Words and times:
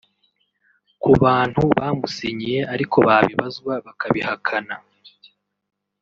Ku 1.01 1.11
bantu 1.23 1.61
bamusinyiye 1.75 2.59
ariko 2.73 2.95
babibazwa 3.07 3.73
bakabihakana 3.85 4.75